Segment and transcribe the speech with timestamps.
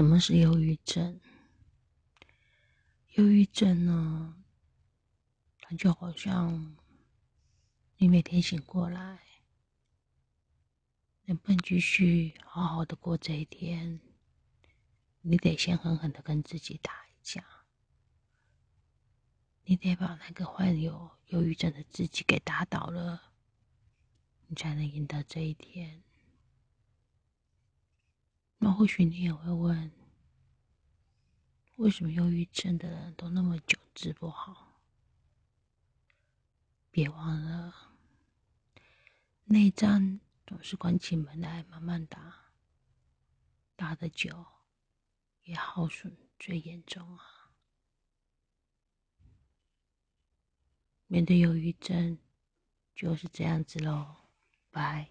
[0.00, 1.20] 什么是忧郁症？
[3.16, 4.42] 忧郁症呢，
[5.58, 6.74] 它就好像
[7.98, 9.20] 你每天醒过来，
[11.26, 14.00] 能不能继续好好的过这一天，
[15.20, 17.44] 你得先狠狠的跟自己打一架，
[19.64, 23.34] 你得把那个患有忧郁症的自己给打倒了，
[24.46, 26.02] 你才能赢得这一天。
[28.80, 29.92] 或许你也会问，
[31.76, 34.80] 为什么忧郁症的人都那么久治不好？
[36.90, 37.92] 别忘了，
[39.44, 42.52] 内战总是关起门来慢慢打，
[43.76, 44.46] 打的久，
[45.42, 47.50] 也耗损最严重啊。
[51.06, 52.16] 面对忧郁症，
[52.94, 54.16] 就是这样子喽，
[54.70, 55.10] 拜。